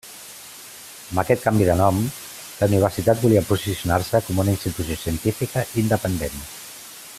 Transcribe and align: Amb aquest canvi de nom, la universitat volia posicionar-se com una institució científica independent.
Amb 1.11 1.19
aquest 1.23 1.43
canvi 1.47 1.67
de 1.67 1.75
nom, 1.81 1.99
la 2.61 2.69
universitat 2.71 3.21
volia 3.27 3.45
posicionar-se 3.51 4.23
com 4.31 4.43
una 4.45 4.57
institució 4.57 4.99
científica 5.05 5.67
independent. 5.85 6.45